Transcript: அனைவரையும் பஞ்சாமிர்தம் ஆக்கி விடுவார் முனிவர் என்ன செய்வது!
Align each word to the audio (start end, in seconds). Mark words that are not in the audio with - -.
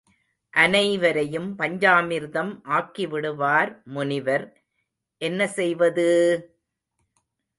அனைவரையும் 0.53 1.49
பஞ்சாமிர்தம் 1.57 2.61
ஆக்கி 2.69 3.05
விடுவார் 3.07 3.71
முனிவர் 3.85 4.45
என்ன 5.21 5.47
செய்வது! 5.47 6.07